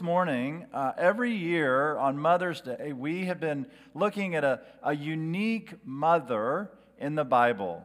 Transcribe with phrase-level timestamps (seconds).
[0.00, 5.74] morning, uh, every year on Mother's Day, we have been looking at a, a unique
[5.84, 7.84] mother in the Bible,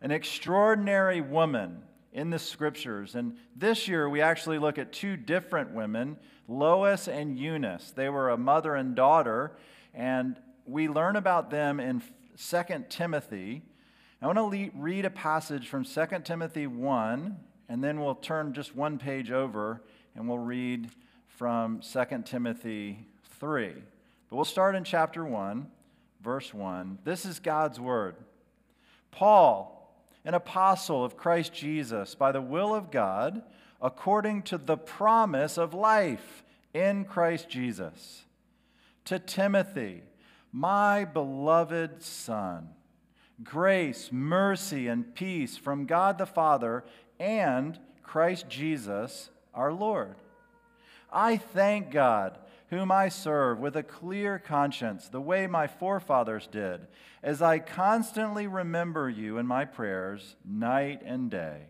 [0.00, 1.82] an extraordinary woman
[2.12, 3.14] in the scriptures.
[3.14, 6.16] And this year, we actually look at two different women,
[6.46, 7.92] Lois and Eunice.
[7.92, 9.56] They were a mother and daughter,
[9.94, 10.36] and
[10.66, 12.02] we learn about them in
[12.36, 13.62] 2 Timothy.
[14.20, 17.36] I want to le- read a passage from 2 Timothy 1,
[17.68, 19.82] and then we'll turn just one page over
[20.14, 20.90] and we'll read
[21.38, 23.06] from 2 Timothy
[23.38, 23.72] 3.
[24.28, 25.68] But we'll start in chapter 1,
[26.20, 26.98] verse 1.
[27.04, 28.16] This is God's word.
[29.12, 33.42] Paul, an apostle of Christ Jesus, by the will of God,
[33.80, 36.42] according to the promise of life
[36.74, 38.24] in Christ Jesus.
[39.04, 40.02] To Timothy,
[40.50, 42.70] my beloved son,
[43.44, 46.82] grace, mercy, and peace from God the Father
[47.20, 50.16] and Christ Jesus our Lord.
[51.10, 52.38] I thank God,
[52.70, 56.86] whom I serve with a clear conscience, the way my forefathers did,
[57.22, 61.62] as I constantly remember you in my prayers night and day,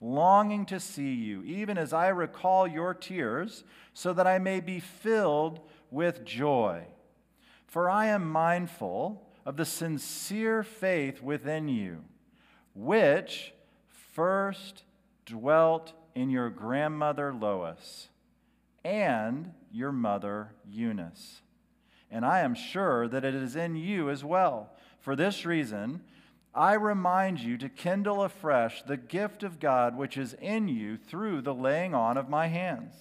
[0.00, 4.80] longing to see you, even as I recall your tears, so that I may be
[4.80, 6.84] filled with joy.
[7.66, 12.04] For I am mindful of the sincere faith within you,
[12.74, 13.52] which
[14.12, 14.84] first
[15.26, 18.08] dwelt in your grandmother Lois
[18.84, 21.42] and your mother Eunice.
[22.10, 24.70] And I am sure that it is in you as well.
[25.00, 26.02] For this reason,
[26.54, 31.42] I remind you to kindle afresh the gift of God which is in you through
[31.42, 32.94] the laying on of my hands.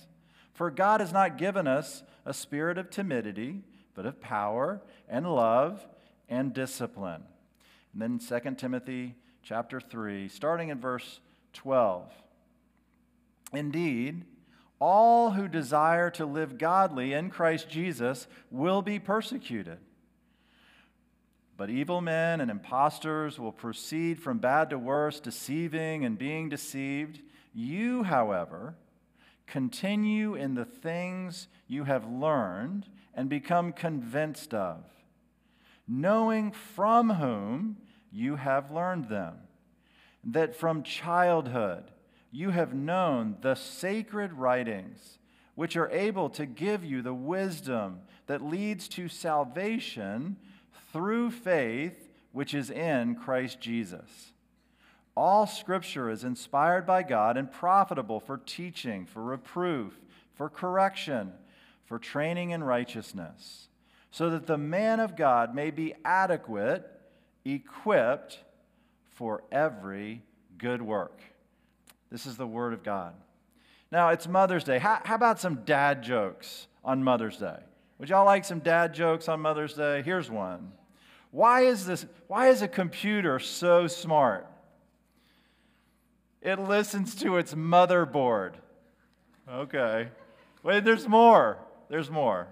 [0.53, 3.61] For God has not given us a spirit of timidity,
[3.93, 5.87] but of power and love
[6.27, 7.23] and discipline.
[7.93, 11.19] And then 2 Timothy chapter 3, starting in verse
[11.53, 12.11] 12.
[13.53, 14.25] Indeed,
[14.79, 19.79] all who desire to live godly in Christ Jesus will be persecuted.
[21.57, 27.19] But evil men and impostors will proceed from bad to worse, deceiving and being deceived.
[27.53, 28.75] You, however,
[29.47, 34.83] continue in the things you have learned and become convinced of,
[35.87, 37.77] knowing from whom
[38.11, 39.37] you have learned them,
[40.23, 41.85] that from childhood,
[42.37, 45.17] you have known the sacred writings,
[45.55, 50.37] which are able to give you the wisdom that leads to salvation
[50.93, 54.33] through faith which is in Christ Jesus.
[55.15, 59.99] All scripture is inspired by God and profitable for teaching, for reproof,
[60.35, 61.31] for correction,
[61.85, 63.67] for training in righteousness,
[64.11, 66.85] so that the man of God may be adequate,
[67.43, 68.37] equipped
[69.15, 70.21] for every
[70.59, 71.19] good work.
[72.11, 73.13] This is the Word of God.
[73.91, 74.79] Now, it's Mother's Day.
[74.79, 77.57] How, how, about some dad jokes on Mother's Day?
[77.99, 80.01] Would y'all like some dad jokes on Mother's Day?
[80.03, 80.71] Here's one.
[81.31, 84.47] Why is this why is a computer so smart?
[86.41, 88.53] It listens to its motherboard.
[89.51, 90.09] Okay.
[90.63, 91.57] Wait, there's more.
[91.89, 92.47] There's more.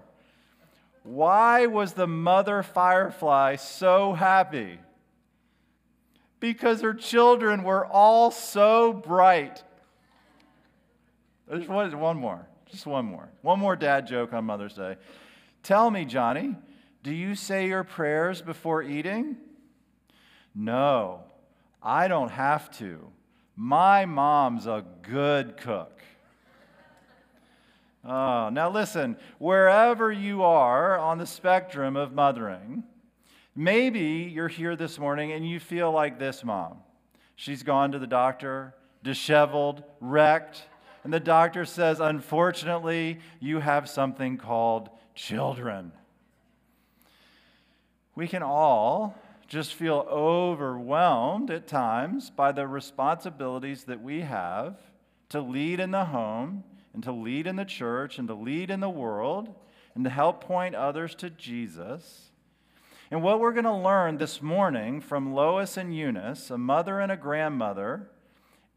[1.02, 4.78] Why was the mother firefly so happy?
[6.40, 9.62] Because her children were all so bright.
[11.48, 13.28] There's one, more, just one more.
[13.42, 14.96] One more dad joke on Mother's Day.
[15.62, 16.56] Tell me, Johnny,
[17.02, 19.36] do you say your prayers before eating?
[20.54, 21.20] No,
[21.82, 23.12] I don't have to.
[23.54, 26.02] My mom's a good cook.
[28.04, 32.84] Oh, now listen, wherever you are on the spectrum of mothering,
[33.58, 36.76] Maybe you're here this morning and you feel like this mom.
[37.36, 40.62] She's gone to the doctor, disheveled, wrecked,
[41.04, 45.92] and the doctor says, Unfortunately, you have something called children.
[48.14, 49.16] We can all
[49.48, 54.76] just feel overwhelmed at times by the responsibilities that we have
[55.30, 56.62] to lead in the home
[56.92, 59.54] and to lead in the church and to lead in the world
[59.94, 62.25] and to help point others to Jesus.
[63.10, 67.12] And what we're going to learn this morning from Lois and Eunice, a mother and
[67.12, 68.10] a grandmother,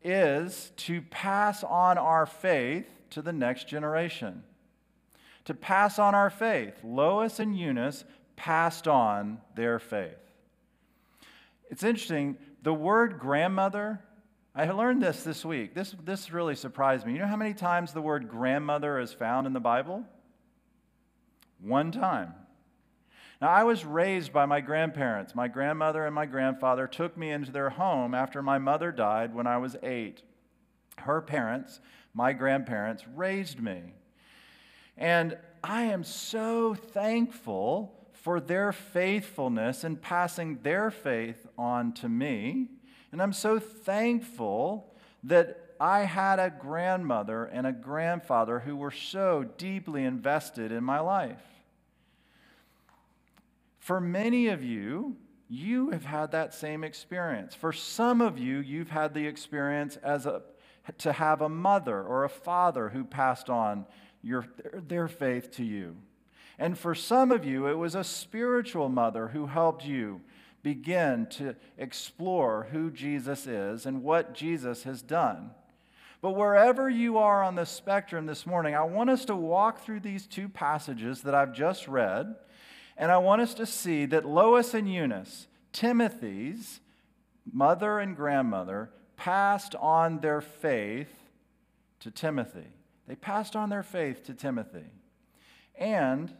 [0.04, 4.44] is to pass on our faith to the next generation.
[5.46, 6.76] To pass on our faith.
[6.84, 8.06] Lois and Eunice
[8.36, 10.14] passed on their faith.
[11.72, 14.00] It's interesting, the word grandmother,
[14.54, 15.74] I learned this this week.
[15.74, 17.14] This, this really surprised me.
[17.14, 20.04] You know how many times the word grandmother is found in the Bible?
[21.62, 22.34] One time.
[23.42, 25.34] Now, I was raised by my grandparents.
[25.34, 29.48] My grandmother and my grandfather took me into their home after my mother died when
[29.48, 30.24] I was eight.
[30.98, 31.80] Her parents,
[32.14, 33.94] my grandparents, raised me.
[34.98, 42.68] And I am so thankful for their faithfulness in passing their faith on to me.
[43.14, 44.94] And I'm so thankful
[45.24, 51.00] that I had a grandmother and a grandfather who were so deeply invested in my
[51.00, 51.49] life.
[53.90, 55.16] For many of you,
[55.50, 57.56] you have had that same experience.
[57.56, 60.44] For some of you, you've had the experience as a,
[61.00, 63.88] to have a mother or a father who passed on
[64.22, 64.46] your,
[64.76, 65.96] their faith to you.
[66.60, 70.22] And for some of you, it was a spiritual mother who helped you
[70.62, 75.50] begin to explore who Jesus is and what Jesus has done.
[76.22, 80.02] But wherever you are on the spectrum this morning, I want us to walk through
[80.02, 82.36] these two passages that I've just read,
[83.00, 86.82] and I want us to see that Lois and Eunice, Timothy's
[87.52, 91.10] mother and grandmother, passed on their faith
[92.02, 92.68] to Timothy.
[93.08, 94.86] They passed on their faith to Timothy.
[95.76, 96.32] And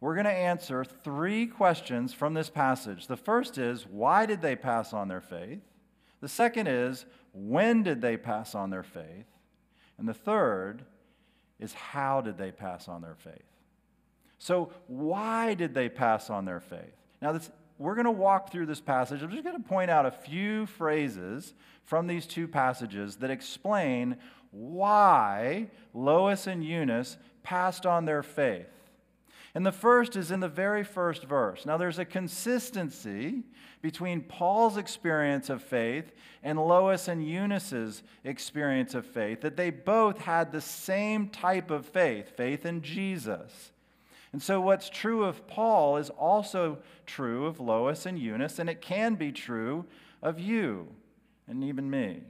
[0.00, 3.08] we're going to answer three questions from this passage.
[3.08, 5.62] The first is, why did they pass on their faith?
[6.20, 9.26] The second is, when did they pass on their faith?
[9.98, 10.84] And the third
[11.58, 13.53] is, how did they pass on their faith?
[14.44, 16.92] So, why did they pass on their faith?
[17.22, 19.22] Now, this, we're going to walk through this passage.
[19.22, 21.54] I'm just going to point out a few phrases
[21.84, 24.18] from these two passages that explain
[24.50, 28.68] why Lois and Eunice passed on their faith.
[29.54, 31.64] And the first is in the very first verse.
[31.64, 33.44] Now, there's a consistency
[33.80, 36.12] between Paul's experience of faith
[36.42, 41.86] and Lois and Eunice's experience of faith, that they both had the same type of
[41.86, 43.70] faith, faith in Jesus.
[44.34, 48.80] And so, what's true of Paul is also true of Lois and Eunice, and it
[48.80, 49.84] can be true
[50.20, 50.88] of you
[51.46, 52.22] and even me.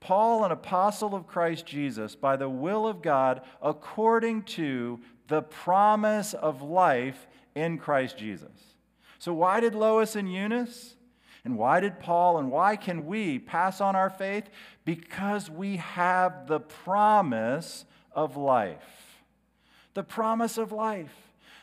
[0.00, 4.98] Paul, an apostle of Christ Jesus, by the will of God, according to
[5.28, 8.76] the promise of life in Christ Jesus.
[9.18, 10.96] So, why did Lois and Eunice?
[11.44, 14.48] And why did Paul and why can we pass on our faith?
[14.86, 19.03] Because we have the promise of life.
[19.94, 21.14] The promise of life.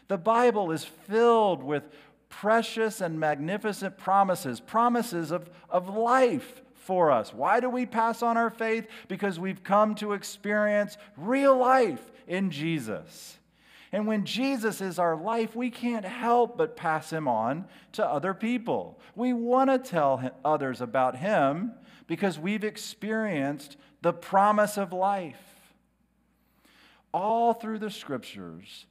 [0.08, 1.84] The Bible is filled with
[2.30, 7.34] precious and magnificent promises, promises of, of life for us.
[7.34, 8.88] Why do we pass on our faith?
[9.08, 13.38] Because we've come to experience real life in Jesus.
[13.92, 18.34] And when Jesus is our life, we can't help but pass him on to other
[18.34, 19.00] people.
[19.16, 21.74] We want to tell others about him
[22.08, 25.51] because we've experienced the promise of life.
[27.14, 28.86] All through the scriptures,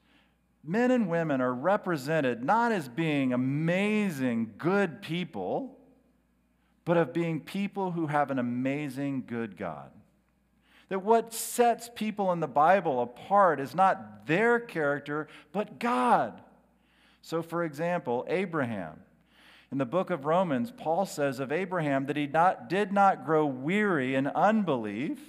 [0.63, 5.79] men and women are represented not as being amazing, good people,
[6.85, 9.91] but of being people who have an amazing, good God.
[10.89, 16.41] That what sets people in the Bible apart is not their character, but God.
[17.23, 19.01] So, for example, Abraham.
[19.71, 23.47] In the book of Romans, Paul says of Abraham that he not, did not grow
[23.47, 25.21] weary in unbelief,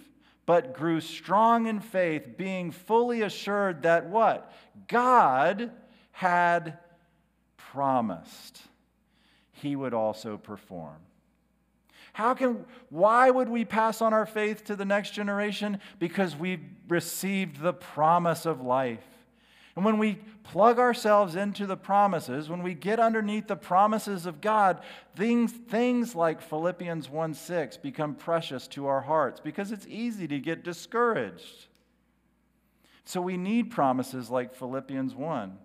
[0.51, 4.51] but grew strong in faith, being fully assured that what?
[4.89, 5.71] God
[6.12, 6.77] had
[7.56, 8.62] promised
[9.53, 10.98] he would also perform.
[12.12, 15.80] How can, why would we pass on our faith to the next generation?
[16.00, 19.11] Because we've received the promise of life.
[19.81, 24.39] And when we plug ourselves into the promises, when we get underneath the promises of
[24.39, 24.79] God,
[25.15, 30.38] things, things like Philippians 1 6 become precious to our hearts because it's easy to
[30.38, 31.65] get discouraged.
[33.05, 35.58] So we need promises like Philippians 1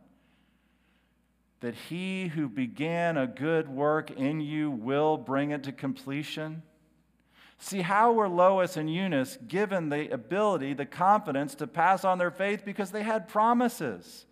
[1.61, 6.63] that he who began a good work in you will bring it to completion?
[7.59, 12.31] See, how were Lois and Eunice given the ability, the confidence to pass on their
[12.31, 12.65] faith?
[12.65, 14.27] Because they had promises.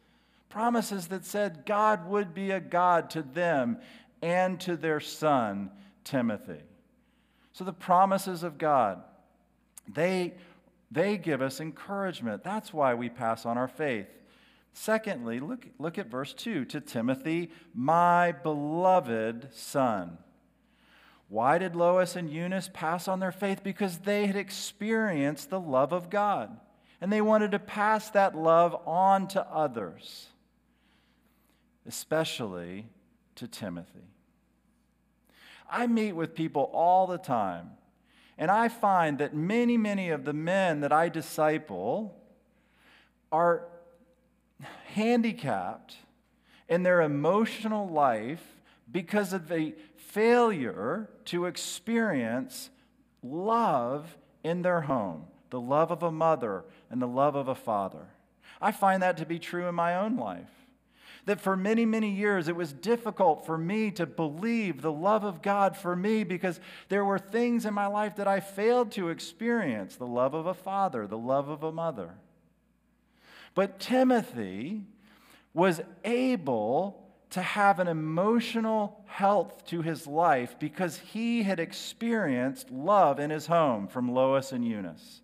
[0.48, 3.78] Promises that said God would be a God to them
[4.22, 5.70] and to their son,
[6.04, 6.60] Timothy.
[7.52, 9.02] So the promises of God,
[9.92, 10.34] they,
[10.90, 12.44] they give us encouragement.
[12.44, 14.08] That's why we pass on our faith.
[14.72, 20.18] Secondly, look, look at verse 2 to Timothy, my beloved son.
[21.28, 23.62] Why did Lois and Eunice pass on their faith?
[23.62, 26.58] Because they had experienced the love of God
[27.00, 30.28] and they wanted to pass that love on to others,
[31.86, 32.86] especially
[33.34, 34.08] to Timothy.
[35.70, 37.72] I meet with people all the time,
[38.38, 42.16] and I find that many, many of the men that I disciple
[43.30, 43.66] are
[44.86, 45.96] handicapped
[46.68, 48.42] in their emotional life
[48.90, 49.74] because of a
[50.14, 52.70] failure to experience
[53.20, 58.08] love in their home the love of a mother and the love of a father.
[58.60, 60.50] I find that to be true in my own life.
[61.26, 65.42] That for many, many years it was difficult for me to believe the love of
[65.42, 69.94] God for me because there were things in my life that I failed to experience
[69.94, 72.16] the love of a father, the love of a mother.
[73.54, 74.82] But Timothy
[75.52, 77.03] was able
[77.34, 83.46] to have an emotional health to his life because he had experienced love in his
[83.46, 85.20] home from Lois and Eunice.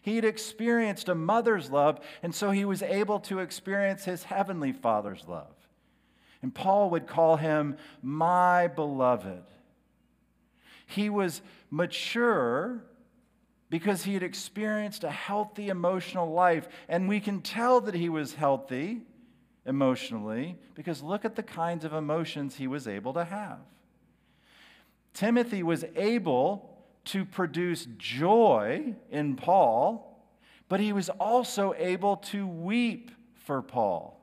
[0.00, 4.72] He had experienced a mother's love, and so he was able to experience his heavenly
[4.72, 5.54] father's love.
[6.40, 9.42] And Paul would call him my beloved.
[10.86, 12.82] He was mature
[13.68, 18.32] because he had experienced a healthy emotional life, and we can tell that he was
[18.32, 19.02] healthy
[19.66, 23.58] emotionally because look at the kinds of emotions he was able to have.
[25.14, 26.70] Timothy was able
[27.06, 30.24] to produce joy in Paul,
[30.68, 34.16] but he was also able to weep for Paul.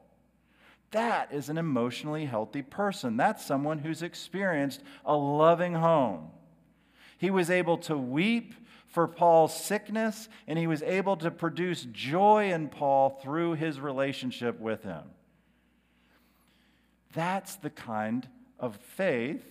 [0.92, 3.18] That is an emotionally healthy person.
[3.18, 6.30] That's someone who's experienced a loving home.
[7.18, 8.54] He was able to weep
[8.88, 14.60] for Paul's sickness, and he was able to produce joy in Paul through his relationship
[14.60, 15.04] with him.
[17.14, 18.28] That's the kind
[18.60, 19.44] of faith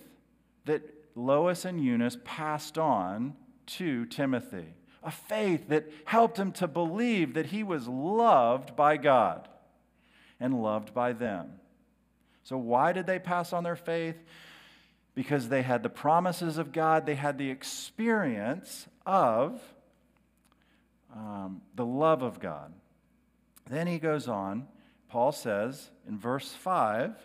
[0.65, 0.81] that
[1.15, 3.35] Lois and Eunice passed on
[3.65, 4.67] to Timothy.
[5.03, 9.47] A faith that helped him to believe that he was loved by God
[10.39, 11.53] and loved by them.
[12.43, 14.15] So, why did they pass on their faith?
[15.15, 19.61] Because they had the promises of God, they had the experience of
[21.15, 22.71] um, the love of God.
[23.69, 24.67] Then he goes on,
[25.09, 27.15] Paul says in verse 5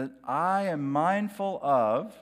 [0.00, 2.14] that I am mindful of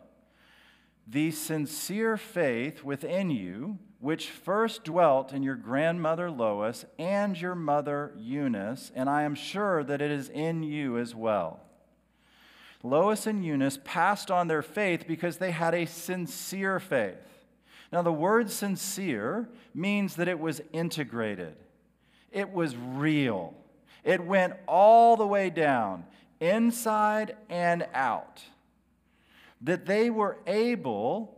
[1.07, 8.13] the sincere faith within you, which first dwelt in your grandmother Lois and your mother
[8.19, 11.61] Eunice, and I am sure that it is in you as well.
[12.83, 17.47] Lois and Eunice passed on their faith because they had a sincere faith.
[17.93, 21.55] Now, the word sincere means that it was integrated,
[22.33, 23.55] it was real,
[24.03, 26.05] it went all the way down,
[26.41, 28.43] inside and out
[29.61, 31.37] that they were able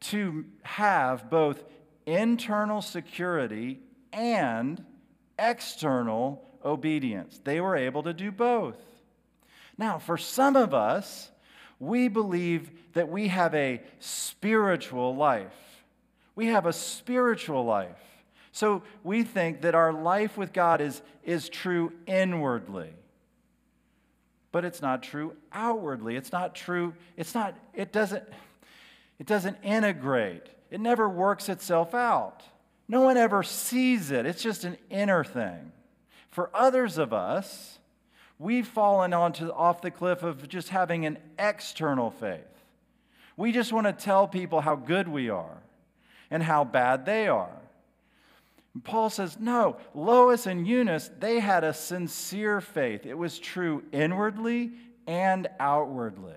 [0.00, 1.64] to have both
[2.06, 3.80] internal security
[4.12, 4.84] and
[5.38, 7.40] external obedience.
[7.42, 8.76] They were able to do both.
[9.76, 11.30] Now, for some of us,
[11.78, 15.52] we believe that we have a spiritual life.
[16.34, 17.96] We have a spiritual life.
[18.52, 22.90] So we think that our life with God is, is true inwardly
[24.52, 26.16] but it's not true outwardly.
[26.16, 28.24] It's not true, it's not, it doesn't,
[29.18, 30.46] it doesn't integrate.
[30.70, 32.42] It never works itself out.
[32.88, 34.26] No one ever sees it.
[34.26, 35.72] It's just an inner thing.
[36.30, 37.78] For others of us,
[38.38, 42.40] we've fallen onto off the cliff of just having an external faith.
[43.36, 45.58] We just want to tell people how good we are
[46.30, 47.56] and how bad they are.
[48.84, 53.06] Paul says, no, Lois and Eunice, they had a sincere faith.
[53.06, 54.72] It was true inwardly
[55.06, 56.34] and outwardly.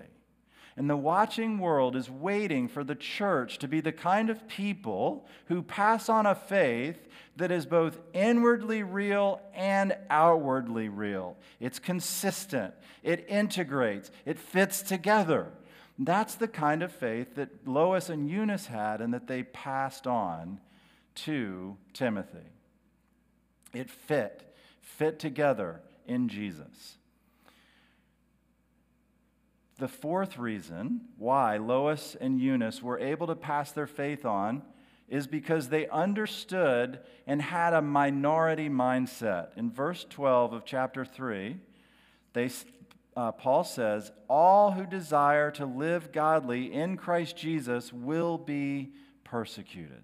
[0.76, 5.26] And the watching world is waiting for the church to be the kind of people
[5.46, 11.36] who pass on a faith that is both inwardly real and outwardly real.
[11.60, 12.72] It's consistent,
[13.02, 15.48] it integrates, it fits together.
[15.98, 20.58] That's the kind of faith that Lois and Eunice had and that they passed on
[21.14, 22.50] to Timothy.
[23.72, 26.98] It fit, fit together in Jesus.
[29.78, 34.62] The fourth reason why Lois and Eunice were able to pass their faith on
[35.08, 39.48] is because they understood and had a minority mindset.
[39.56, 41.56] In verse 12 of chapter 3,
[42.32, 42.50] they,
[43.16, 48.92] uh, Paul says, All who desire to live godly in Christ Jesus will be
[49.24, 50.02] persecuted.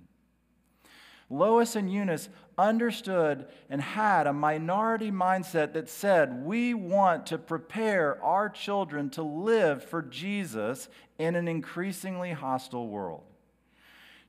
[1.30, 8.22] Lois and Eunice understood and had a minority mindset that said, We want to prepare
[8.22, 13.24] our children to live for Jesus in an increasingly hostile world.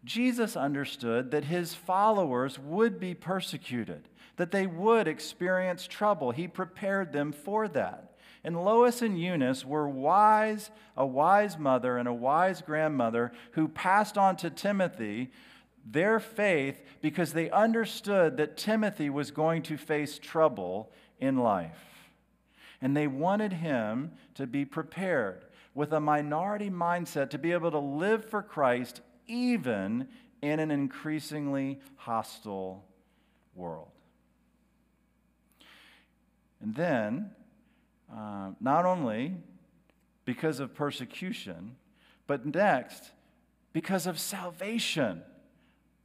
[0.04, 6.32] Jesus understood that his followers would be persecuted, that they would experience trouble.
[6.32, 8.16] He prepared them for that.
[8.44, 14.18] And Lois and Eunice were wise, a wise mother and a wise grandmother who passed
[14.18, 15.32] on to Timothy
[15.92, 22.12] their faith because they understood that Timothy was going to face trouble in life.
[22.82, 27.80] And they wanted him to be prepared with a minority mindset to be able to
[27.80, 30.08] live for Christ even
[30.42, 32.86] in an increasingly hostile
[33.56, 33.92] world.
[36.62, 37.32] And then,
[38.14, 39.36] uh, not only
[40.26, 41.76] because of persecution,
[42.28, 43.12] but next,
[43.74, 45.22] because of salvation.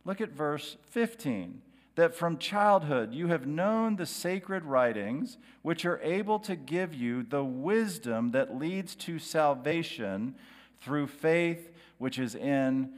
[0.04, 1.62] Look at verse 15
[1.96, 7.22] that from childhood you have known the sacred writings, which are able to give you
[7.22, 10.34] the wisdom that leads to salvation
[10.80, 12.90] through faith which is in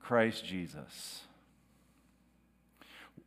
[0.00, 1.22] Christ Jesus.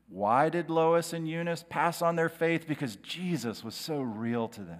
[0.09, 2.67] Why did Lois and Eunice pass on their faith?
[2.67, 4.79] Because Jesus was so real to them.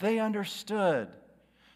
[0.00, 1.08] They understood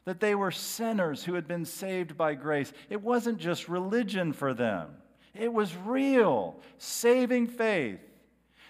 [0.05, 2.73] that they were sinners who had been saved by grace.
[2.91, 4.97] It wasn't just religion for them,
[5.35, 8.01] it was real, saving faith.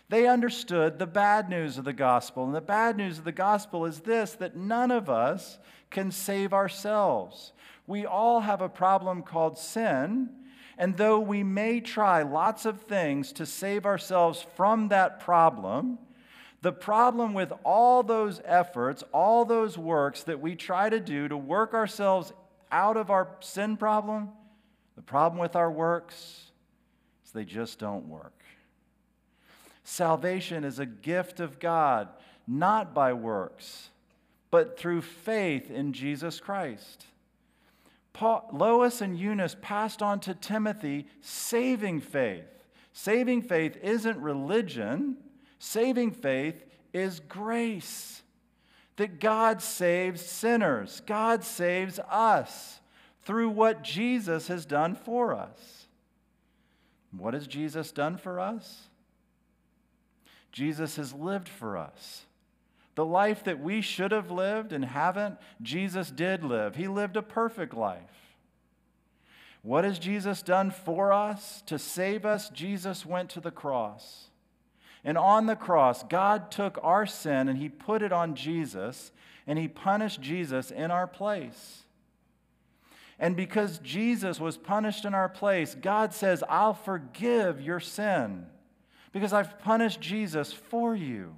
[0.09, 2.45] They understood the bad news of the gospel.
[2.45, 5.59] And the bad news of the gospel is this that none of us
[5.91, 7.53] can save ourselves.
[7.87, 10.31] We all have a problem called sin.
[10.77, 15.99] And though we may try lots of things to save ourselves from that problem,
[16.63, 21.37] the problem with all those efforts, all those works that we try to do to
[21.37, 22.33] work ourselves
[22.73, 24.31] out of our sin problem,
[24.97, 26.44] the problem with our works
[27.35, 28.33] they just don't work.
[29.83, 32.09] Salvation is a gift of God,
[32.47, 33.91] not by works,
[34.51, 37.07] but through faith in Jesus Christ.
[38.15, 42.45] Paul, Lois and Eunice passed on to Timothy saving faith.
[42.93, 45.17] Saving faith isn't religion,
[45.59, 48.23] saving faith is grace.
[48.97, 52.79] That God saves sinners, God saves us
[53.23, 55.84] through what Jesus has done for us.
[57.17, 58.89] What has Jesus done for us?
[60.53, 62.25] Jesus has lived for us.
[62.95, 66.77] The life that we should have lived and haven't, Jesus did live.
[66.77, 68.01] He lived a perfect life.
[69.63, 71.63] What has Jesus done for us?
[71.67, 74.29] To save us, Jesus went to the cross.
[75.03, 79.11] And on the cross, God took our sin and He put it on Jesus,
[79.47, 81.84] and He punished Jesus in our place.
[83.19, 88.47] And because Jesus was punished in our place, God says, I'll forgive your sin
[89.13, 91.37] because I've punished Jesus for you.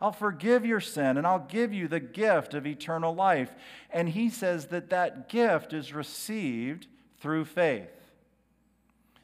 [0.00, 3.52] I'll forgive your sin and I'll give you the gift of eternal life.
[3.90, 6.86] And he says that that gift is received
[7.20, 7.90] through faith.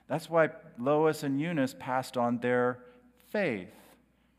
[0.09, 2.81] That's why Lois and Eunice passed on their
[3.31, 3.71] faith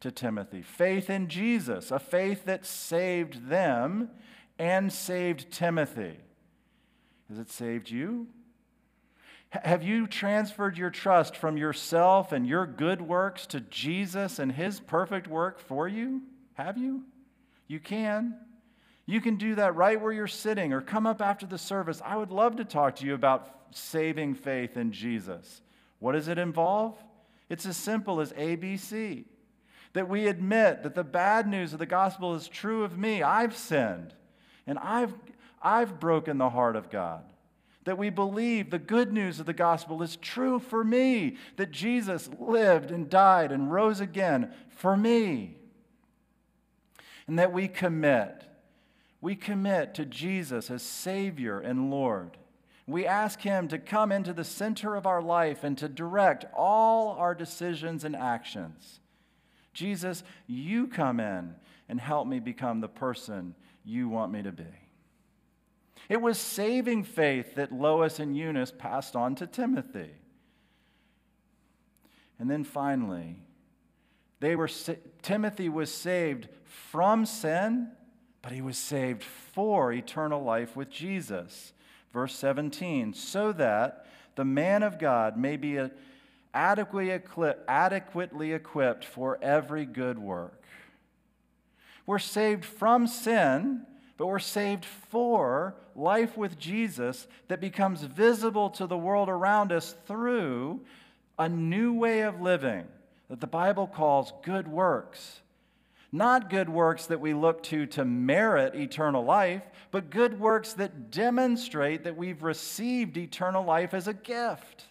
[0.02, 4.10] to Timothy faith in Jesus, a faith that saved them
[4.60, 6.18] and saved Timothy.
[7.30, 8.28] Has it saved you?
[9.50, 14.80] Have you transferred your trust from yourself and your good works to Jesus and his
[14.80, 16.22] perfect work for you?
[16.56, 17.04] Have you?
[17.68, 18.36] You can.
[19.06, 22.02] You can do that right where you're sitting or come up after the service.
[22.04, 25.62] I would love to talk to you about saving faith in Jesus.
[26.00, 26.98] What does it involve?
[27.50, 29.26] It's as simple as ABC
[29.94, 33.24] that we admit that the bad news of the gospel is true of me.
[33.24, 34.14] I've sinned
[34.68, 35.14] and I've,
[35.66, 37.24] I've broken the heart of God
[37.86, 42.30] that we believe the good news of the gospel is true for me, that Jesus
[42.40, 45.56] lived and died and rose again for me,
[47.28, 48.44] and that we commit.
[49.22, 52.38] We commit to Jesus as Savior and Lord.
[52.88, 57.12] We ask Him to come into the center of our life and to direct all
[57.12, 59.00] our decisions and actions.
[59.74, 61.56] Jesus, you come in
[61.88, 64.85] and help me become the person you want me to be.
[66.08, 70.12] It was saving faith that Lois and Eunice passed on to Timothy.
[72.38, 73.38] And then finally,
[74.40, 74.70] they were
[75.22, 77.90] Timothy was saved from sin,
[78.42, 81.74] but he was saved for eternal life with Jesus.
[82.14, 85.80] Verse 17, so that the man of God may be
[86.54, 87.10] adequately
[88.54, 90.64] equipped for every good work.
[92.06, 93.86] We're saved from sin
[94.18, 99.96] but we're saved for life with Jesus that becomes visible to the world around us
[100.06, 100.82] through
[101.38, 102.86] a new way of living
[103.30, 105.42] that the Bible calls good works.
[106.12, 111.12] Not good works that we look to to merit eternal life, but good works that
[111.12, 114.86] demonstrate that we've received eternal life as a gift.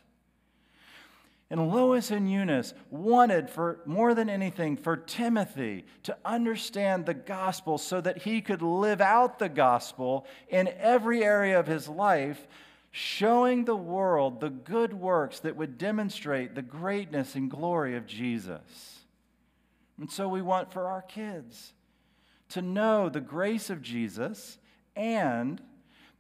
[1.51, 7.77] And Lois and Eunice wanted for more than anything for Timothy to understand the gospel
[7.77, 12.49] so that he could live out the gospel in every area of his life,
[12.91, 19.01] showing the world the good works that would demonstrate the greatness and glory of Jesus.
[19.99, 21.75] And so we want for our kids
[22.51, 24.59] to know the grace of Jesus
[24.97, 25.61] and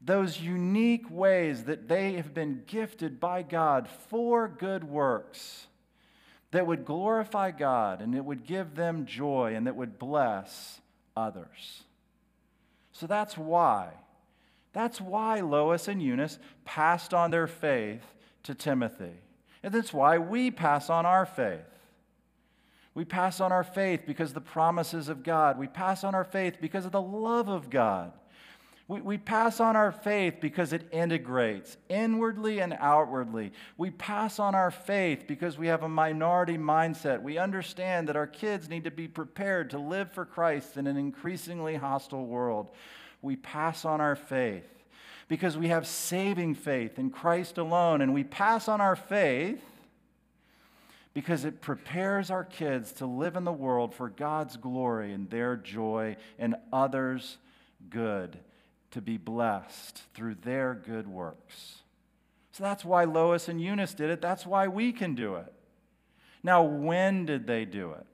[0.04, 5.66] those unique ways that they have been gifted by God for good works
[6.50, 10.80] that would glorify God and it would give them joy and that would bless
[11.16, 11.82] others.
[12.92, 13.90] So that's why.
[14.72, 18.02] That's why Lois and Eunice passed on their faith
[18.42, 19.14] to Timothy.
[19.62, 21.60] And that's why we pass on our faith.
[22.94, 25.58] We pass on our faith because of the promises of God.
[25.58, 28.12] We pass on our faith because of the love of God.
[28.86, 33.52] We, we pass on our faith because it integrates inwardly and outwardly.
[33.78, 37.22] We pass on our faith because we have a minority mindset.
[37.22, 40.98] We understand that our kids need to be prepared to live for Christ in an
[40.98, 42.70] increasingly hostile world.
[43.22, 44.68] We pass on our faith
[45.28, 48.02] because we have saving faith in Christ alone.
[48.02, 49.62] And we pass on our faith
[51.14, 55.56] because it prepares our kids to live in the world for God's glory and their
[55.56, 57.38] joy and others'
[57.88, 58.36] good,
[58.94, 61.82] to be blessed through their good works.
[62.52, 64.20] So that's why Lois and Eunice did it.
[64.22, 65.52] That's why we can do it.
[66.44, 68.06] Now, when did they do it?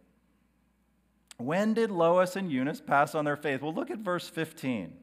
[1.37, 3.61] When did Lois and Eunice pass on their faith?
[3.61, 4.95] Well, look at verse 15.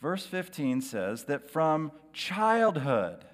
[0.00, 3.24] Verse 15 says that from childhood,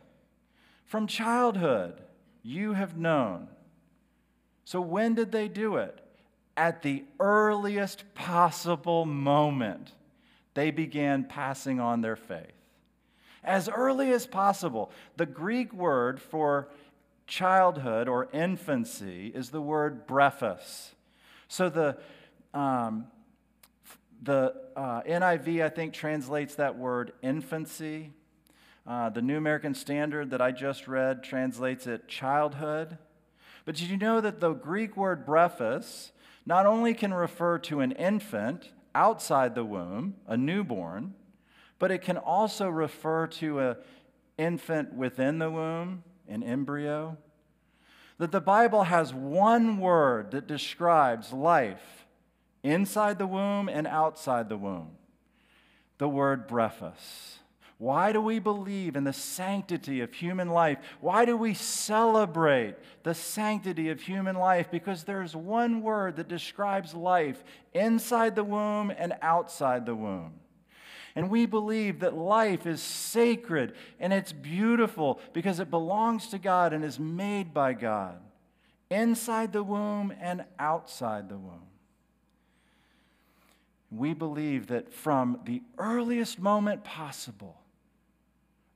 [0.85, 2.03] from childhood,
[2.43, 3.49] you have known.
[4.67, 6.01] So, when did they do it?
[6.55, 9.93] At the earliest possible moment,
[10.59, 12.51] they began passing on their faith.
[13.45, 14.91] As early as possible.
[15.17, 16.69] The Greek word for
[17.29, 20.95] childhood or infancy is the word brephos.
[21.47, 21.97] So, the
[22.53, 23.07] um,
[24.21, 28.11] the uh, NIV, I think, translates that word infancy.
[28.85, 32.99] Uh, the New American Standard that I just read translates it childhood.
[33.65, 36.11] But did you know that the Greek word brephos
[36.45, 41.15] not only can refer to an infant outside the womb, a newborn,
[41.79, 43.77] but it can also refer to an
[44.37, 47.17] infant within the womb, an embryo?
[48.19, 52.07] That the Bible has one word that describes life
[52.63, 54.99] inside the womb and outside the womb
[55.99, 57.38] the word brephos.
[57.79, 60.79] Why do we believe in the sanctity of human life?
[61.01, 64.69] Why do we celebrate the sanctity of human life?
[64.69, 70.35] Because there's one word that describes life inside the womb and outside the womb.
[71.15, 76.73] And we believe that life is sacred and it's beautiful because it belongs to God
[76.73, 78.19] and is made by God,
[78.91, 81.63] inside the womb and outside the womb.
[83.93, 87.58] We believe that from the earliest moment possible,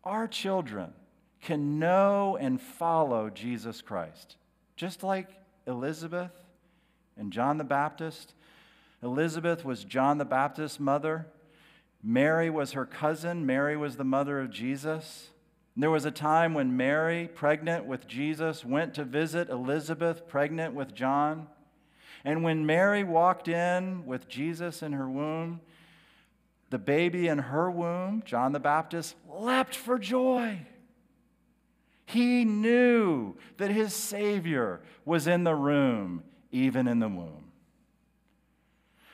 [0.04, 0.92] our children
[1.40, 4.36] can know and follow Jesus Christ.
[4.76, 5.28] Just like
[5.66, 6.32] Elizabeth
[7.16, 8.34] and John the Baptist.
[9.02, 11.26] Elizabeth was John the Baptist's mother.
[12.02, 13.44] Mary was her cousin.
[13.44, 15.30] Mary was the mother of Jesus.
[15.76, 20.94] There was a time when Mary, pregnant with Jesus, went to visit Elizabeth, pregnant with
[20.94, 21.46] John.
[22.24, 25.60] And when Mary walked in with Jesus in her womb,
[26.72, 30.66] the baby in her womb, John the Baptist, leapt for joy.
[32.06, 37.52] He knew that his Savior was in the room, even in the womb.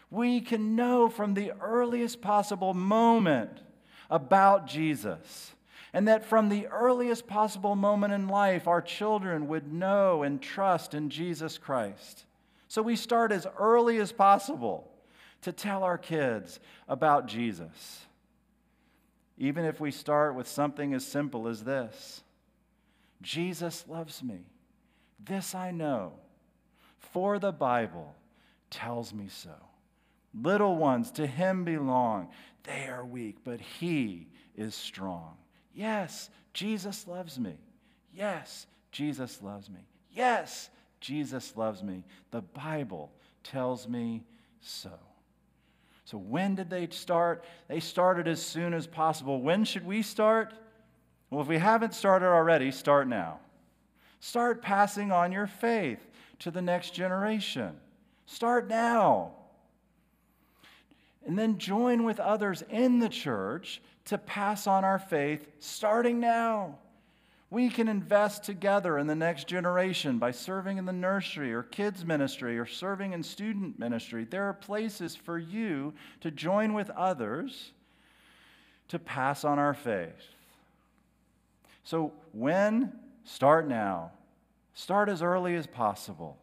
[0.08, 3.60] We can know from the earliest possible moment
[4.08, 5.52] about Jesus.
[5.92, 10.94] And that from the earliest possible moment in life, our children would know and trust
[10.94, 12.24] in Jesus Christ.
[12.68, 14.92] So we start as early as possible
[15.42, 18.06] to tell our kids about Jesus.
[19.36, 22.22] Even if we start with something as simple as this
[23.22, 24.40] Jesus loves me.
[25.18, 26.12] This I know,
[26.98, 28.14] for the Bible
[28.70, 29.54] tells me so.
[30.34, 32.28] Little ones to him belong.
[32.62, 35.36] They are weak, but he is strong.
[35.74, 37.54] Yes, Jesus loves me.
[38.12, 39.80] Yes, Jesus loves me.
[40.12, 40.70] Yes,
[41.00, 42.04] Jesus loves me.
[42.30, 44.24] The Bible tells me
[44.60, 44.90] so.
[46.08, 47.44] So, when did they start?
[47.68, 49.42] They started as soon as possible.
[49.42, 50.54] When should we start?
[51.28, 53.40] Well, if we haven't started already, start now.
[54.18, 55.98] Start passing on your faith
[56.38, 57.76] to the next generation.
[58.24, 59.32] Start now.
[61.26, 66.78] And then join with others in the church to pass on our faith starting now.
[67.50, 72.04] We can invest together in the next generation by serving in the nursery or kids'
[72.04, 74.24] ministry or serving in student ministry.
[74.24, 77.72] There are places for you to join with others
[78.88, 80.34] to pass on our faith.
[81.84, 82.92] So, when?
[83.24, 84.12] Start now.
[84.74, 86.38] Start as early as possible.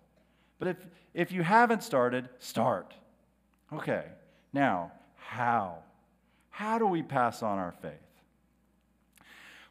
[0.57, 0.77] But if,
[1.13, 2.93] if you haven't started, start.
[3.71, 4.05] Okay,
[4.53, 5.77] now, how?
[6.49, 8.04] How do we pass on our faith?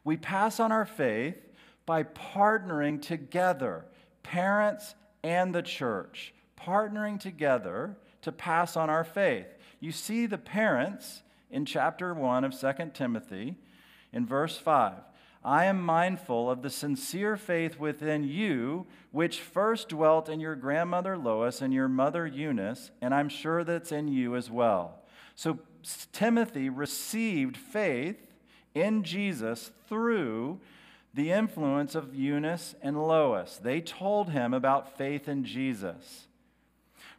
[0.05, 1.35] We pass on our faith
[1.85, 3.85] by partnering together,
[4.23, 9.47] parents and the church partnering together to pass on our faith.
[9.79, 13.55] You see the parents in chapter 1 of 2 Timothy
[14.11, 14.93] in verse 5.
[15.43, 21.17] I am mindful of the sincere faith within you, which first dwelt in your grandmother
[21.17, 25.03] Lois and your mother Eunice, and I'm sure that's in you as well.
[25.35, 25.59] So
[26.11, 28.24] Timothy received faith
[28.75, 30.59] in Jesus through
[31.13, 33.57] the influence of Eunice and Lois.
[33.63, 36.27] They told him about faith in Jesus.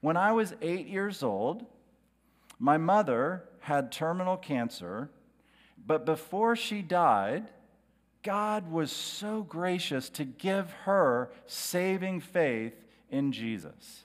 [0.02, 1.64] When I was eight years old,
[2.58, 5.10] my mother had terminal cancer,
[5.86, 7.48] but before she died,
[8.22, 12.74] God was so gracious to give her saving faith
[13.10, 14.04] in Jesus.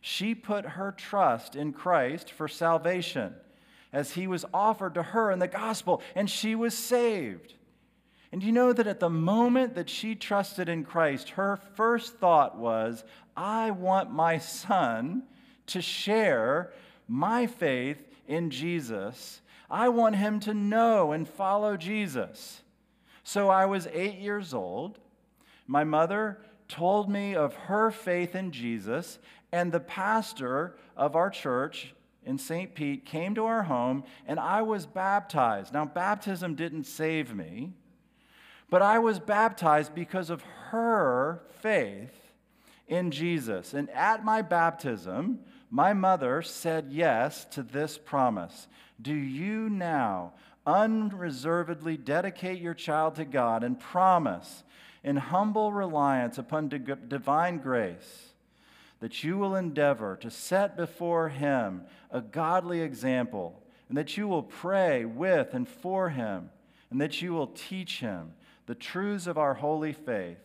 [0.00, 3.34] She put her trust in Christ for salvation
[3.94, 7.54] as he was offered to her in the gospel, and she was saved.
[8.32, 12.58] And you know that at the moment that she trusted in Christ, her first thought
[12.58, 13.04] was,
[13.36, 15.22] I want my son
[15.68, 16.72] to share
[17.06, 19.40] my faith in Jesus.
[19.70, 22.62] I want him to know and follow Jesus.
[23.22, 24.98] So I was eight years old.
[25.68, 29.20] My mother told me of her faith in Jesus,
[29.52, 32.74] and the pastor of our church in St.
[32.74, 35.72] Pete came to our home, and I was baptized.
[35.72, 37.72] Now, baptism didn't save me,
[38.70, 42.32] but I was baptized because of her faith
[42.88, 43.74] in Jesus.
[43.74, 48.68] And at my baptism, my mother said yes to this promise
[49.00, 50.34] Do you now
[50.66, 54.64] unreservedly dedicate your child to God and promise
[55.02, 56.68] in humble reliance upon
[57.08, 58.33] divine grace
[59.04, 64.42] that you will endeavor to set before him a godly example and that you will
[64.42, 66.48] pray with and for him
[66.90, 68.32] and that you will teach him
[68.64, 70.38] the truths of our holy faith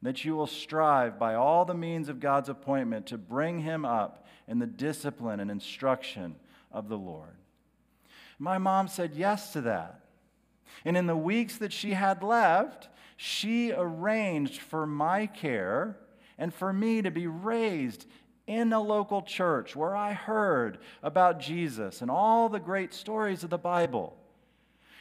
[0.00, 3.84] and that you will strive by all the means of God's appointment to bring him
[3.84, 6.36] up in the discipline and instruction
[6.72, 7.36] of the Lord.
[8.38, 10.00] My mom said yes to that.
[10.86, 15.98] And in the weeks that she had left, she arranged for my care
[16.38, 18.06] and for me to be raised
[18.46, 23.50] in a local church where I heard about Jesus and all the great stories of
[23.50, 24.16] the Bible.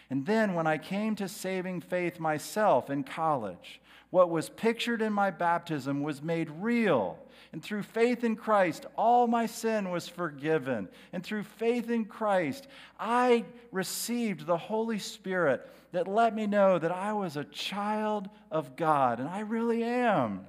[0.10, 5.13] And then when I came to saving faith myself in college, what was pictured in
[5.13, 7.19] my baptism was made real
[7.56, 10.89] and through faith in Christ, all my sin was forgiven.
[11.13, 12.67] And through faith in Christ,
[13.00, 18.76] I received the Holy Spirit that let me know that I was a child of
[18.76, 20.45] God, and I really am.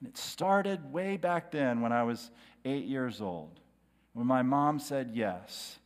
[0.00, 2.30] And it started way back then when I was
[2.64, 3.60] eight years old,
[4.12, 5.78] when my mom said yes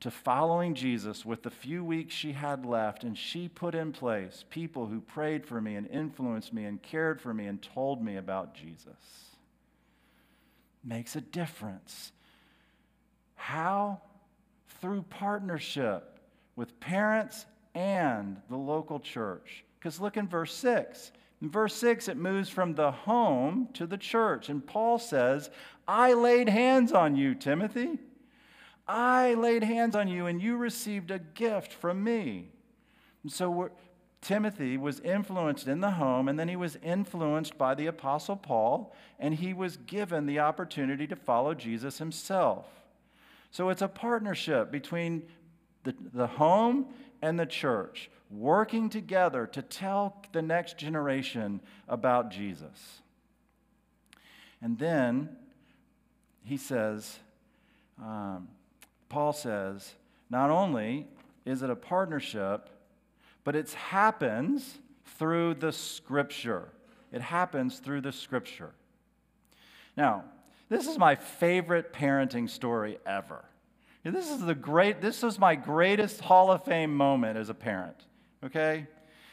[0.00, 4.44] to following Jesus with the few weeks she had left, and she put in place
[4.50, 8.16] people who prayed for me and influenced me and cared for me and told me
[8.16, 8.86] about Jesus.
[10.84, 12.12] Makes a difference.
[13.34, 14.02] How?
[14.80, 16.18] Through partnership
[16.56, 19.64] with parents and the local church.
[19.78, 21.12] Because look in verse 6.
[21.42, 24.48] In verse 6, it moves from the home to the church.
[24.48, 25.50] And Paul says,
[25.86, 27.98] I laid hands on you, Timothy
[28.86, 32.50] I laid hands on you and you received a gift from me.
[33.22, 33.70] And so
[34.20, 38.94] Timothy was influenced in the home, and then he was influenced by the Apostle Paul,
[39.18, 42.66] and he was given the opportunity to follow Jesus himself.
[43.50, 45.24] So it's a partnership between
[45.84, 46.86] the, the home
[47.22, 53.00] and the church, working together to tell the next generation about Jesus.
[54.60, 55.36] And then
[56.42, 57.18] he says,
[58.02, 58.48] um,
[59.08, 59.94] Paul says,
[60.30, 61.06] not only
[61.44, 62.68] is it a partnership,
[63.44, 64.78] but it happens
[65.18, 66.68] through the scripture.
[67.12, 68.72] It happens through the scripture.
[69.96, 70.24] Now,
[70.68, 73.44] this is my favorite parenting story ever.
[74.02, 77.96] This is the great, this was my greatest Hall of Fame moment as a parent.
[78.44, 78.86] Okay?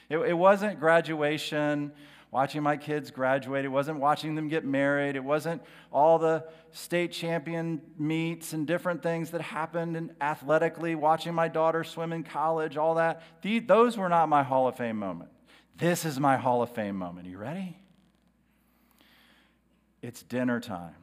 [0.10, 1.92] It, it wasn't graduation
[2.32, 3.66] watching my kids graduate.
[3.66, 5.16] It wasn't watching them get married.
[5.16, 11.34] It wasn't all the state champion meets and different things that happened and athletically, watching
[11.34, 13.22] my daughter swim in college, all that.
[13.42, 15.30] The, those were not my Hall of Fame moment.
[15.76, 17.28] This is my Hall of Fame moment.
[17.28, 17.78] Are you ready?
[20.02, 20.96] It's dinner time.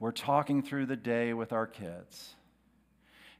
[0.00, 2.34] We're talking through the day with our kids.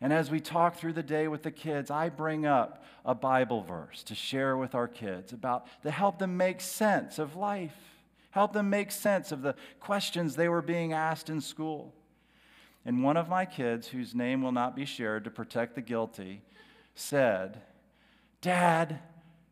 [0.03, 3.63] And as we talk through the day with the kids, I bring up a Bible
[3.63, 7.77] verse to share with our kids about to help them make sense of life,
[8.33, 11.95] help them make sense of the questions they were being asked in school.
[12.85, 16.43] And one of my kids, whose name will not be shared to protect the guilty,
[16.97, 17.63] said,
[18.41, 18.99] Dad,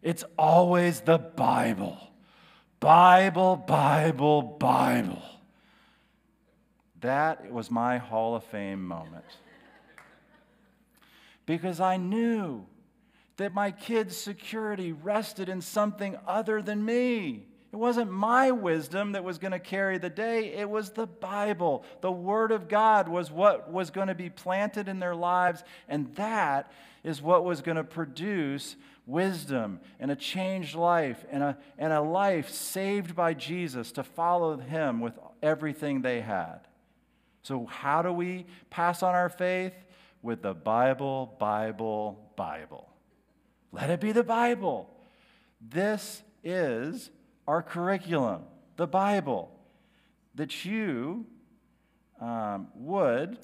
[0.02, 1.96] it's always the Bible.
[2.80, 5.22] Bible, Bible, Bible.
[7.02, 9.24] That was my Hall of Fame moment.
[11.50, 12.64] Because I knew
[13.38, 17.44] that my kids' security rested in something other than me.
[17.72, 21.84] It wasn't my wisdom that was going to carry the day, it was the Bible.
[22.02, 26.14] The Word of God was what was going to be planted in their lives, and
[26.14, 26.70] that
[27.02, 32.00] is what was going to produce wisdom and a changed life and a, and a
[32.00, 36.60] life saved by Jesus to follow Him with everything they had.
[37.42, 39.74] So, how do we pass on our faith?
[40.22, 42.88] With the Bible, Bible, Bible.
[43.72, 44.90] Let it be the Bible.
[45.60, 47.10] This is
[47.46, 48.42] our curriculum,
[48.76, 49.50] the Bible,
[50.34, 51.26] that you
[52.20, 53.38] um, would,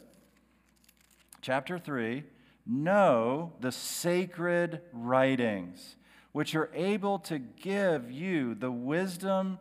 [1.41, 2.25] chapter 3,
[2.67, 5.97] know the sacred writings,
[6.33, 9.59] which are able to give you the wisdom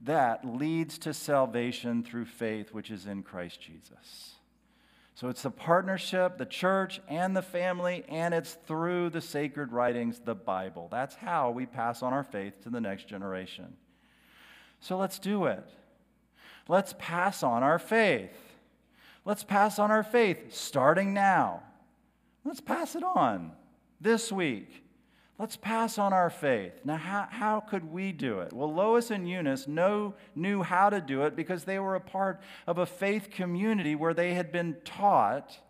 [0.00, 4.37] that leads to salvation through faith, which is in Christ Jesus.
[5.18, 10.20] So it's the partnership, the church, and the family, and it's through the sacred writings,
[10.24, 10.86] the Bible.
[10.92, 13.76] That's how we pass on our faith to the next generation.
[14.78, 15.64] So let's do it.
[16.68, 18.30] Let's pass on our faith.
[19.24, 21.64] Let's pass on our faith starting now.
[22.44, 23.50] Let's pass it on
[24.00, 24.84] this week.
[25.38, 26.80] Let's pass on our faith.
[26.84, 28.52] Now, how, how could we do it?
[28.52, 32.40] Well, Lois and Eunice know, knew how to do it because they were a part
[32.66, 35.60] of a faith community where they had been taught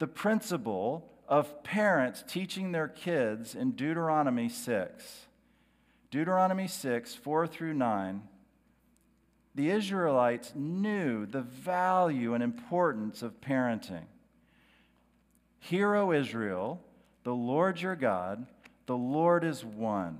[0.00, 5.26] the principle of parents teaching their kids in Deuteronomy 6.
[6.10, 8.22] Deuteronomy 6, 4 through 9.
[9.54, 14.06] The Israelites knew the value and importance of parenting.
[15.60, 16.80] Hear, O Israel,
[17.22, 18.46] the Lord your God
[18.86, 20.18] the Lord is one.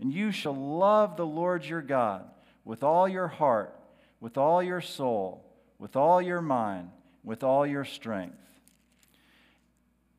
[0.00, 2.24] And you shall love the Lord your God
[2.64, 3.78] with all your heart,
[4.20, 5.44] with all your soul,
[5.78, 6.90] with all your mind,
[7.22, 8.36] with all your strength.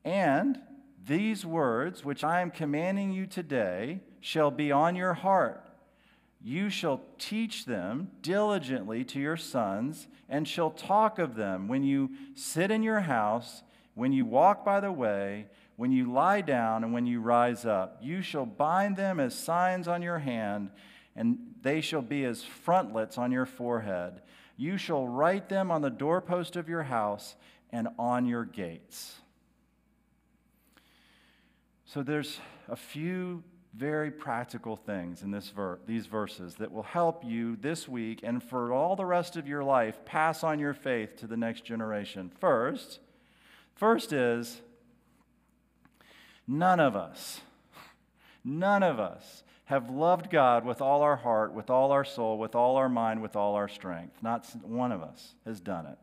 [0.03, 0.59] And
[1.05, 5.61] these words, which I am commanding you today, shall be on your heart.
[6.41, 12.11] You shall teach them diligently to your sons, and shall talk of them when you
[12.35, 13.63] sit in your house,
[13.95, 17.97] when you walk by the way, when you lie down and when you rise up.
[18.01, 20.69] You shall bind them as signs on your hand,
[21.15, 24.21] and they shall be as frontlets on your forehead.
[24.57, 27.35] You shall write them on the doorpost of your house
[27.71, 29.15] and on your gates.
[31.85, 33.43] So there's a few
[33.75, 38.41] very practical things in this ver- these verses that will help you this week and
[38.41, 42.31] for all the rest of your life pass on your faith to the next generation.
[42.39, 42.99] First,
[43.75, 44.61] first is
[46.47, 47.41] None of us,
[48.43, 52.53] none of us have loved God with all our heart, with all our soul, with
[52.53, 54.21] all our mind, with all our strength.
[54.21, 55.97] Not one of us has done it.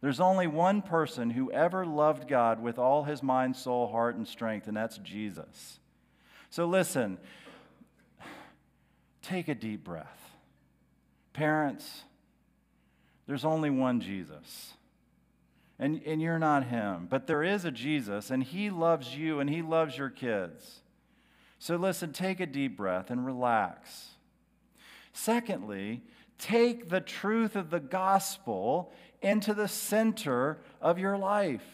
[0.00, 4.26] There's only one person who ever loved God with all his mind, soul, heart, and
[4.26, 5.80] strength, and that's Jesus.
[6.50, 7.18] So listen,
[9.22, 10.32] take a deep breath.
[11.34, 12.04] Parents,
[13.26, 14.72] there's only one Jesus
[15.78, 17.06] and, and you're not him.
[17.08, 20.80] But there is a Jesus, and he loves you and he loves your kids.
[21.58, 24.08] So listen, take a deep breath and relax.
[25.12, 26.02] Secondly,
[26.38, 31.64] take the truth of the gospel into the center of your life.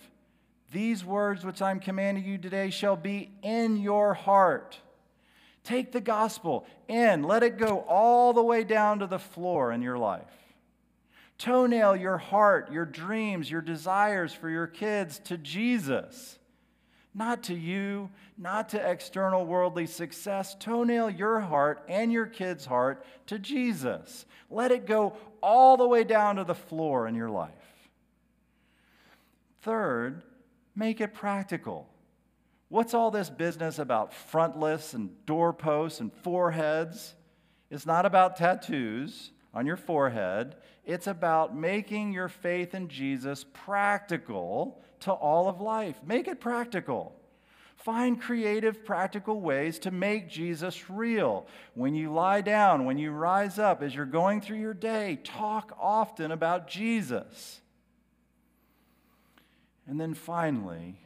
[0.72, 4.78] These words which I'm commanding you today shall be in your heart.
[5.62, 9.82] Take the gospel in, let it go all the way down to the floor in
[9.82, 10.43] your life.
[11.38, 16.38] Toenail your heart, your dreams, your desires for your kids to Jesus.
[17.12, 20.56] Not to you, not to external worldly success.
[20.58, 24.26] Toenail your heart and your kid's heart to Jesus.
[24.50, 27.52] Let it go all the way down to the floor in your life.
[29.62, 30.22] Third,
[30.74, 31.88] make it practical.
[32.68, 37.14] What's all this business about frontlets and doorposts and foreheads?
[37.70, 40.56] It's not about tattoos on your forehead.
[40.84, 46.00] It's about making your faith in Jesus practical to all of life.
[46.04, 47.14] Make it practical.
[47.76, 51.46] Find creative, practical ways to make Jesus real.
[51.74, 55.76] When you lie down, when you rise up, as you're going through your day, talk
[55.78, 57.60] often about Jesus.
[59.86, 60.98] And then finally,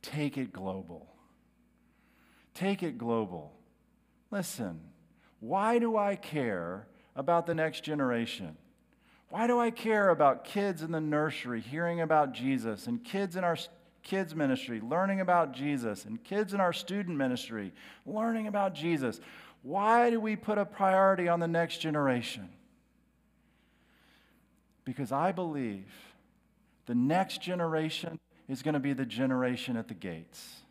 [0.00, 1.08] take it global.
[2.54, 3.52] Take it global.
[4.30, 4.80] Listen,
[5.40, 6.86] why do I care
[7.16, 8.56] about the next generation?
[9.28, 13.44] Why do I care about kids in the nursery hearing about Jesus and kids in
[13.44, 13.56] our
[14.02, 17.72] kids ministry learning about Jesus and kids in our student ministry
[18.04, 19.20] learning about Jesus?
[19.62, 22.48] Why do we put a priority on the next generation?
[24.84, 25.86] Because I believe
[26.86, 30.61] the next generation is going to be the generation at the gates.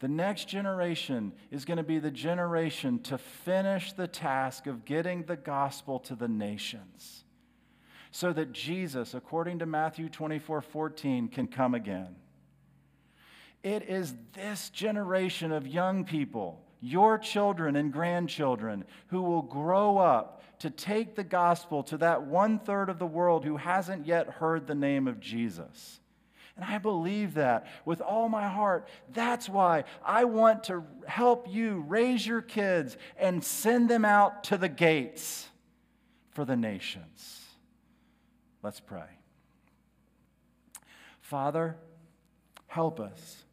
[0.00, 5.24] The next generation is going to be the generation to finish the task of getting
[5.24, 7.24] the gospel to the nations
[8.10, 12.16] so that Jesus, according to Matthew 24 14, can come again.
[13.62, 20.42] It is this generation of young people, your children and grandchildren, who will grow up
[20.60, 24.66] to take the gospel to that one third of the world who hasn't yet heard
[24.66, 25.99] the name of Jesus.
[26.60, 28.86] And I believe that with all my heart.
[29.14, 34.58] That's why I want to help you raise your kids and send them out to
[34.58, 35.48] the gates
[36.32, 37.46] for the nations.
[38.62, 39.08] Let's pray.
[41.22, 41.76] Father,
[42.66, 43.44] help us.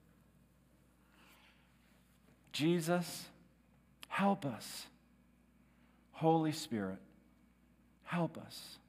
[2.51, 3.25] Jesus,
[4.09, 4.85] help us.
[6.11, 6.99] Holy Spirit,
[8.03, 8.79] help us.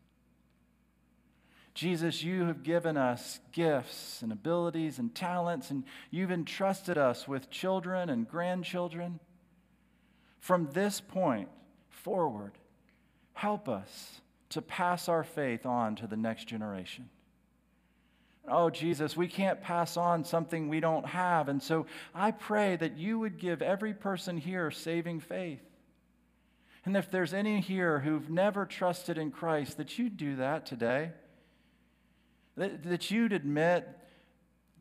[1.78, 7.50] Jesus, you have given us gifts and abilities and talents, and you've entrusted us with
[7.50, 9.20] children and grandchildren.
[10.40, 11.48] From this point
[11.88, 12.54] forward,
[13.32, 17.10] help us to pass our faith on to the next generation.
[18.48, 21.48] Oh, Jesus, we can't pass on something we don't have.
[21.48, 25.62] And so I pray that you would give every person here saving faith.
[26.84, 31.12] And if there's any here who've never trusted in Christ, that you'd do that today.
[32.58, 33.88] That, that you'd admit,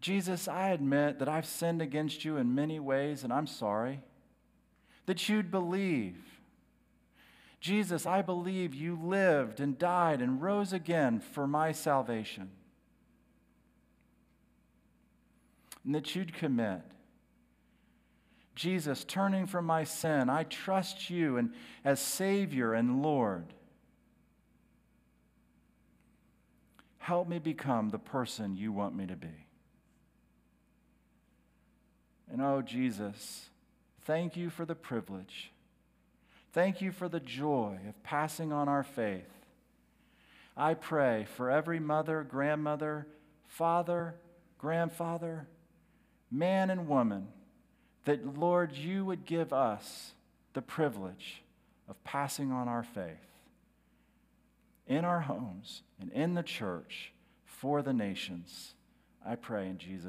[0.01, 4.01] Jesus, I admit that I've sinned against you in many ways and I'm sorry.
[5.05, 6.15] That you'd believe
[7.59, 12.49] Jesus, I believe you lived and died and rose again for my salvation.
[15.83, 16.81] And that you'd commit.
[18.55, 21.53] Jesus, turning from my sin, I trust you and
[21.83, 23.53] as Savior and Lord.
[27.07, 29.47] Help me become the person you want me to be.
[32.29, 33.49] And oh, Jesus,
[34.05, 35.51] thank you for the privilege
[36.57, 39.29] Thank you for the joy of passing on our faith.
[40.57, 43.05] I pray for every mother, grandmother,
[43.47, 44.15] father,
[44.57, 45.47] grandfather,
[46.31, 47.27] man, and woman
[48.05, 50.13] that, Lord, you would give us
[50.53, 51.43] the privilege
[51.87, 53.26] of passing on our faith
[54.87, 57.13] in our homes and in the church
[57.45, 58.73] for the nations.
[59.25, 60.05] I pray in Jesus'